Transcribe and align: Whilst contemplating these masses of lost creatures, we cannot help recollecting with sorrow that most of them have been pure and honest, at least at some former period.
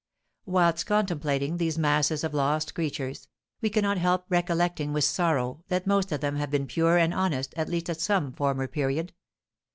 Whilst 0.47 0.83
contemplating 0.87 1.57
these 1.57 1.77
masses 1.77 2.23
of 2.23 2.33
lost 2.33 2.73
creatures, 2.73 3.27
we 3.61 3.69
cannot 3.69 3.99
help 3.99 4.25
recollecting 4.29 4.93
with 4.93 5.03
sorrow 5.03 5.63
that 5.67 5.85
most 5.85 6.11
of 6.11 6.21
them 6.21 6.37
have 6.37 6.49
been 6.49 6.65
pure 6.65 6.97
and 6.97 7.13
honest, 7.13 7.53
at 7.55 7.69
least 7.69 7.87
at 7.87 8.01
some 8.01 8.33
former 8.33 8.65
period. 8.67 9.13